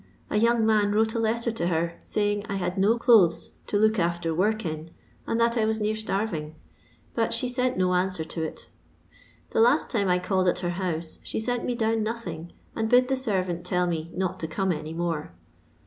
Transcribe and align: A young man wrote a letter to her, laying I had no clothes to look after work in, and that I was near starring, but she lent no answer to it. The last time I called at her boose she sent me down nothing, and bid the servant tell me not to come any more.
A 0.31 0.37
young 0.39 0.65
man 0.65 0.93
wrote 0.93 1.13
a 1.13 1.19
letter 1.19 1.51
to 1.51 1.67
her, 1.67 1.99
laying 2.15 2.43
I 2.47 2.55
had 2.55 2.75
no 2.75 2.97
clothes 2.97 3.51
to 3.67 3.77
look 3.77 3.99
after 3.99 4.33
work 4.33 4.65
in, 4.65 4.89
and 5.27 5.39
that 5.39 5.57
I 5.57 5.65
was 5.65 5.79
near 5.79 5.93
starring, 5.93 6.55
but 7.13 7.33
she 7.33 7.47
lent 7.55 7.77
no 7.77 7.93
answer 7.93 8.23
to 8.23 8.41
it. 8.41 8.71
The 9.51 9.61
last 9.61 9.91
time 9.91 10.07
I 10.07 10.17
called 10.17 10.47
at 10.47 10.57
her 10.67 10.71
boose 10.79 11.19
she 11.21 11.39
sent 11.39 11.65
me 11.65 11.75
down 11.75 12.01
nothing, 12.01 12.51
and 12.75 12.89
bid 12.89 13.09
the 13.09 13.15
servant 13.15 13.63
tell 13.63 13.85
me 13.85 14.09
not 14.15 14.39
to 14.39 14.47
come 14.47 14.71
any 14.71 14.95
more. 14.95 15.33